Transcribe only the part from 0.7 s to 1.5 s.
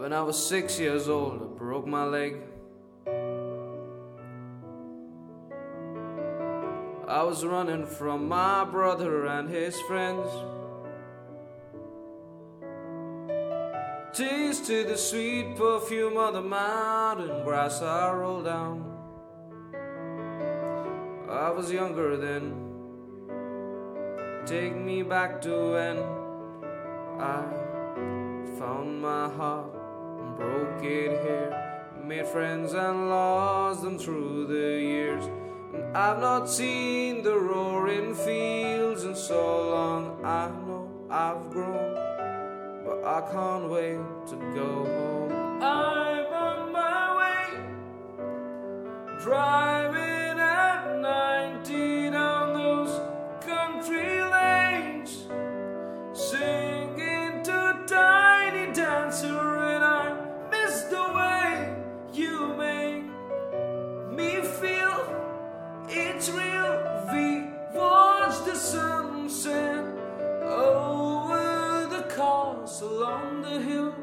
years old,